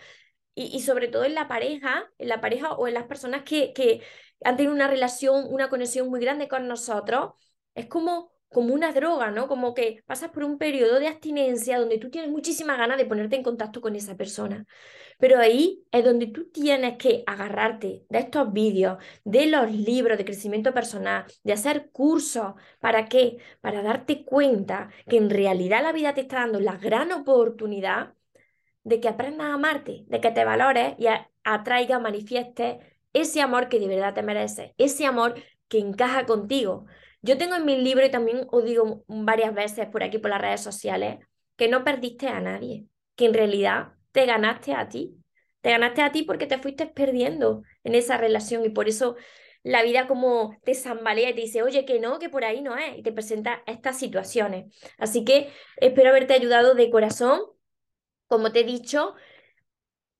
Y, 0.55 0.75
y 0.75 0.81
sobre 0.81 1.07
todo 1.07 1.25
en 1.25 1.36
la 1.36 1.47
pareja, 1.47 2.09
en 2.17 2.29
la 2.29 2.41
pareja 2.41 2.74
o 2.74 2.88
en 2.88 2.93
las 2.93 3.05
personas 3.05 3.43
que, 3.43 3.74
que 3.74 4.01
han 4.43 4.55
tenido 4.57 4.74
una 4.74 4.88
relación, 4.88 5.45
una 5.50 5.69
conexión 5.69 6.09
muy 6.09 6.19
grande 6.21 6.47
con 6.47 6.67
nosotros, 6.67 7.33
es 7.75 7.88
como 7.88 8.31
como 8.49 8.73
una 8.73 8.91
droga, 8.93 9.31
¿no? 9.31 9.47
Como 9.47 9.73
que 9.73 10.03
pasas 10.05 10.29
por 10.31 10.43
un 10.43 10.57
periodo 10.57 10.99
de 10.99 11.07
abstinencia 11.07 11.79
donde 11.79 11.97
tú 11.97 12.09
tienes 12.09 12.31
muchísimas 12.31 12.77
ganas 12.77 12.97
de 12.97 13.05
ponerte 13.05 13.35
en 13.35 13.43
contacto 13.43 13.81
con 13.81 13.95
esa 13.95 14.15
persona. 14.15 14.65
Pero 15.19 15.39
ahí 15.39 15.83
es 15.91 16.03
donde 16.05 16.27
tú 16.27 16.49
tienes 16.51 16.97
que 16.97 17.23
agarrarte 17.25 18.05
de 18.09 18.19
estos 18.19 18.53
vídeos, 18.53 18.97
de 19.23 19.47
los 19.47 19.71
libros 19.71 20.17
de 20.17 20.25
crecimiento 20.25 20.73
personal, 20.73 21.25
de 21.43 21.53
hacer 21.53 21.89
cursos. 21.91 22.53
¿Para 22.79 23.05
qué? 23.05 23.37
Para 23.61 23.81
darte 23.81 24.23
cuenta 24.23 24.89
que 25.09 25.17
en 25.17 25.29
realidad 25.29 25.81
la 25.83 25.91
vida 25.91 26.13
te 26.13 26.21
está 26.21 26.37
dando 26.37 26.59
la 26.59 26.77
gran 26.77 27.11
oportunidad 27.11 28.13
de 28.83 28.99
que 29.01 29.09
aprendas 29.09 29.47
a 29.47 29.53
amarte, 29.55 30.05
de 30.07 30.21
que 30.21 30.31
te 30.31 30.45
valores 30.45 30.95
y 30.97 31.07
atraiga, 31.43 31.99
manifiestes 31.99 32.77
ese 33.13 33.41
amor 33.41 33.67
que 33.69 33.79
de 33.79 33.87
verdad 33.87 34.13
te 34.13 34.23
mereces, 34.23 34.71
ese 34.77 35.05
amor 35.05 35.35
que 35.67 35.79
encaja 35.79 36.25
contigo. 36.25 36.85
Yo 37.21 37.38
tengo 37.38 37.55
en 37.55 37.65
mi 37.65 37.77
libro 37.77 38.05
y 38.05 38.12
también 38.12 38.47
os 38.51 38.63
digo 38.63 39.03
varias 39.07 39.53
veces 39.53 39.88
por 39.88 40.03
aquí 40.03 40.17
por 40.19 40.29
las 40.29 40.41
redes 40.41 40.62
sociales 40.62 41.19
que 41.55 41.67
no 41.67 41.83
perdiste 41.83 42.27
a 42.27 42.39
nadie, 42.39 42.86
que 43.15 43.25
en 43.25 43.33
realidad 43.33 43.93
te 44.12 44.25
ganaste 44.25 44.74
a 44.74 44.88
ti. 44.88 45.17
Te 45.62 45.71
ganaste 45.71 46.01
a 46.01 46.12
ti 46.12 46.24
porque 46.24 46.45
te 46.45 46.59
fuiste 46.59 46.86
perdiendo 46.86 47.63
en 47.83 47.95
esa 47.95 48.17
relación 48.17 48.63
y 48.63 48.69
por 48.69 48.88
eso 48.88 49.15
la 49.63 49.83
vida 49.83 50.07
como 50.07 50.57
te 50.63 50.75
zambalea 50.75 51.31
y 51.31 51.36
te 51.36 51.41
dice, 51.41 51.63
oye, 51.63 51.83
que 51.83 52.00
no, 52.00 52.19
que 52.19 52.29
por 52.29 52.45
ahí 52.45 52.62
no 52.62 52.77
es, 52.77 52.97
y 52.97 53.03
te 53.03 53.12
presenta 53.12 53.63
estas 53.65 53.97
situaciones. 54.00 54.74
Así 54.97 55.25
que 55.25 55.51
espero 55.77 56.09
haberte 56.09 56.33
ayudado 56.33 56.74
de 56.74 56.89
corazón. 56.89 57.41
Como 58.27 58.51
te 58.51 58.62
he 58.62 58.63
dicho, 58.63 59.15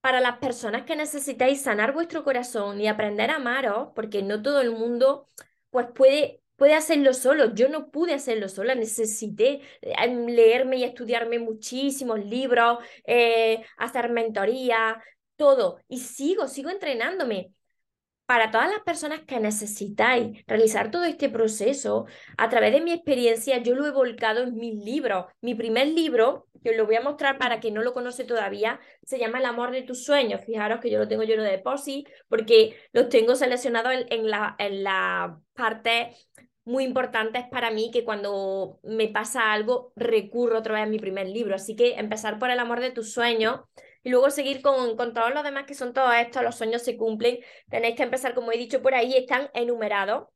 para 0.02 0.22
las 0.22 0.38
personas 0.38 0.84
que 0.84 0.96
necesitáis 0.96 1.62
sanar 1.62 1.94
vuestro 1.94 2.24
corazón 2.24 2.82
y 2.82 2.88
aprender 2.88 3.30
a 3.30 3.36
amaros, 3.36 3.90
porque 3.96 4.22
no 4.24 4.42
todo 4.42 4.62
el 4.62 4.72
mundo 4.72 5.28
pues 5.70 5.88
puede 5.94 6.42
puede 6.58 6.74
hacerlo 6.74 7.14
solo. 7.14 7.54
Yo 7.56 7.70
no 7.70 7.90
pude 7.90 8.14
hacerlo 8.14 8.50
sola, 8.50 8.76
necesité 8.76 9.62
eh, 9.82 10.08
leerme 10.28 10.78
y 10.78 10.84
estudiarme 10.84 11.40
muchísimos 11.40 12.20
libros, 12.26 12.80
eh, 13.06 13.64
hacer 13.78 14.10
mentoría, 14.10 15.02
todo. 15.38 15.80
Y 15.88 16.00
sigo, 16.00 16.48
sigo 16.50 16.70
entrenándome. 16.70 17.54
Para 18.26 18.52
todas 18.52 18.70
las 18.70 18.82
personas 18.82 19.22
que 19.22 19.40
necesitáis 19.40 20.44
realizar 20.48 20.92
todo 20.92 21.06
este 21.06 21.30
proceso, 21.30 22.08
a 22.38 22.50
través 22.50 22.74
de 22.74 22.82
mi 22.82 22.92
experiencia, 22.92 23.60
yo 23.60 23.74
lo 23.74 23.86
he 23.88 23.92
volcado 23.92 24.44
en 24.44 24.56
mis 24.56 24.84
libros. 24.84 25.28
Mi 25.40 25.56
primer 25.56 25.88
libro, 25.88 26.46
que 26.62 26.72
os 26.72 26.76
lo 26.76 26.86
voy 26.86 26.98
a 26.98 27.02
mostrar 27.02 27.38
para 27.38 27.62
quien 27.62 27.76
no 27.76 27.84
lo 27.84 27.94
conoce 27.94 28.26
todavía, 28.26 28.82
se 29.04 29.18
llama 29.18 29.40
El 29.40 29.46
amor 29.46 29.72
de 29.72 29.84
tus 29.84 30.04
sueños. 30.04 30.42
Fijaros 30.46 30.82
que 30.82 30.92
yo 30.92 31.00
lo 31.00 31.08
tengo 31.08 31.24
lleno 31.24 31.44
de 31.44 31.58
posi 31.60 32.06
porque 32.28 32.76
los 32.92 33.08
tengo 33.08 33.34
seleccionados 33.36 33.94
en, 34.10 34.30
la, 34.30 34.58
en 34.60 34.84
la 34.84 35.40
parte 35.54 36.14
muy 36.68 36.84
importantes 36.84 37.46
para 37.50 37.72
mí 37.72 37.92
que 37.92 38.04
cuando 38.04 38.80
me 38.84 39.08
pasa 39.08 39.54
algo 39.54 39.94
recurro 39.96 40.60
otra 40.60 40.74
vez 40.74 40.84
a 40.84 40.86
mi 40.86 41.00
primer 41.00 41.28
libro. 41.28 41.56
Así 41.56 41.78
que 41.78 41.96
empezar 41.96 42.40
por 42.40 42.50
el 42.50 42.60
amor 42.60 42.82
de 42.82 42.92
tus 42.92 43.14
sueños 43.14 43.62
y 44.04 44.10
luego 44.10 44.30
seguir 44.30 44.62
con, 44.62 44.98
con 44.98 45.14
todos 45.14 45.34
los 45.34 45.44
demás 45.44 45.64
que 45.66 45.74
son 45.74 45.94
todos 45.94 46.14
estos, 46.16 46.44
los 46.44 46.56
sueños 46.56 46.82
se 46.84 46.98
cumplen. 46.98 47.40
Tenéis 47.70 47.96
que 47.96 48.04
empezar, 48.04 48.34
como 48.34 48.52
he 48.52 48.58
dicho 48.58 48.82
por 48.82 48.96
ahí, 48.96 49.16
están 49.16 49.50
enumerados. 49.54 50.28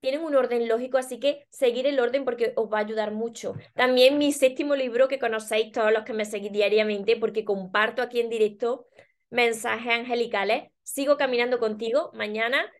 Tienen 0.00 0.22
un 0.22 0.36
orden 0.36 0.68
lógico, 0.68 0.98
así 0.98 1.18
que 1.18 1.46
seguir 1.50 1.86
el 1.88 1.98
orden 1.98 2.24
porque 2.24 2.52
os 2.54 2.72
va 2.72 2.78
a 2.78 2.82
ayudar 2.82 3.10
mucho. 3.10 3.54
También 3.74 4.18
mi 4.18 4.32
séptimo 4.32 4.76
libro 4.76 5.08
que 5.08 5.18
conocéis 5.18 5.72
todos 5.72 5.92
los 5.92 6.04
que 6.04 6.12
me 6.12 6.24
seguís 6.24 6.52
diariamente 6.52 7.16
porque 7.16 7.44
comparto 7.44 8.02
aquí 8.02 8.20
en 8.20 8.30
directo 8.30 8.86
mensajes 9.30 9.92
angelicales. 9.92 10.70
Sigo 10.84 11.16
caminando 11.16 11.58
contigo. 11.58 12.12
Mañana 12.14 12.70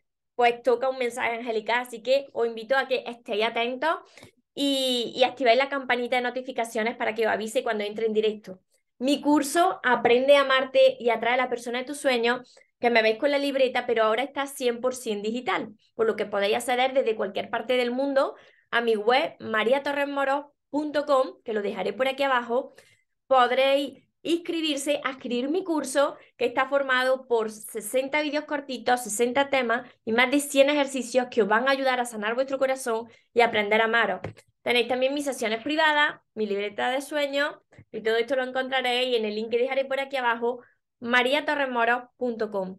pues 0.43 0.61
toca 0.65 0.89
un 0.89 0.99
mensaje 0.99 1.37
angelical, 1.37 1.83
así 1.83 2.03
que 2.03 2.27
os 2.33 2.49
invito 2.49 2.77
a 2.77 2.89
que 2.89 3.05
estéis 3.07 3.45
atentos 3.45 3.95
y, 4.57 5.23
activéis 5.25 5.57
la 5.57 5.69
campanita 5.69 6.17
de 6.17 6.23
notificaciones 6.23 6.97
para 6.97 7.15
que 7.15 7.29
os 7.29 7.33
avise 7.33 7.63
cuando 7.63 7.85
entre 7.85 8.07
en 8.07 8.13
directo. 8.13 8.59
Mi 8.99 9.21
curso 9.21 9.79
Aprende 9.85 10.35
a 10.35 10.41
amarte 10.41 10.97
y 10.99 11.11
atrae 11.11 11.35
a 11.35 11.37
la 11.37 11.49
persona 11.49 11.79
de 11.79 11.85
tus 11.85 11.99
sueños, 11.99 12.57
que 12.81 12.91
me 12.91 13.03
veis 13.03 13.19
con 13.19 13.31
la 13.31 13.39
libreta, 13.39 13.87
pero 13.87 14.03
ahora 14.03 14.25
está 14.25 14.49
100% 14.49 15.23
digital, 15.23 15.77
por 15.95 16.09
lo 16.09 16.17
que 16.17 16.27
podéis 16.27 16.57
acceder 16.57 16.93
desde 16.93 17.15
cualquier 17.15 17.49
parte 17.49 17.77
del 17.77 17.93
mundo 17.93 18.35
a 18.73 18.81
mi 18.81 18.97
web 18.97 19.37
mariatorresmoro.com, 19.39 21.41
que 21.45 21.53
lo 21.53 21.63
dejaré 21.63 21.93
por 21.93 22.09
aquí 22.09 22.25
abajo. 22.25 22.75
Podréis 23.29 24.09
inscribirse 24.23 25.01
a 25.05 25.11
escribir 25.11 25.49
mi 25.49 25.65
curso 25.65 26.17
que 26.37 26.47
está 26.47 26.69
formado 26.69 27.27
por 27.27 27.51
60 27.51 28.21
vídeos 28.23 28.45
cortitos, 28.45 29.03
60 29.03 29.51
temas 29.51 29.91
y 30.05 30.13
más 30.13 30.31
de 30.31 30.41
100 30.41 30.71
ejercicios 30.71 31.27
que 31.31 31.43
os 31.43 31.49
van 31.49 31.69
a 31.69 31.73
ayudar 31.73 32.01
a 32.01 32.05
sanar 32.05 32.35
vuestro 32.35 32.59
corazón 32.59 33.09
y 33.35 33.41
aprender 33.41 33.81
a 33.81 33.85
amaros. 33.85 34.21
Tenéis 34.63 34.89
también 34.89 35.15
mis 35.15 35.25
sesiones 35.25 35.63
privadas, 35.63 36.21
mi 36.35 36.47
libreta 36.47 36.91
de 36.91 37.01
sueños 37.01 37.57
y 37.91 38.01
todo 38.01 38.17
esto 38.17 38.37
lo 38.37 38.45
encontraréis 38.45 39.17
en 39.17 39.25
el 39.25 39.35
link 39.35 39.51
que 39.51 39.59
dejaré 39.59 39.85
por 39.85 39.99
aquí 39.99 40.17
abajo, 40.17 40.61
mariatorremoros.com. 41.01 42.77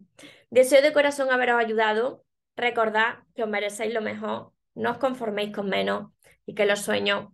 Deseo 0.50 0.80
de 0.80 0.92
corazón 0.92 1.30
haberos 1.30 1.60
ayudado. 1.60 2.24
Recordad 2.56 3.18
que 3.34 3.42
os 3.42 3.48
merecéis 3.48 3.92
lo 3.92 4.00
mejor, 4.00 4.52
no 4.74 4.92
os 4.92 4.98
conforméis 4.98 5.54
con 5.54 5.68
menos 5.68 6.10
y 6.46 6.54
que 6.54 6.66
los 6.66 6.80
sueños 6.80 7.33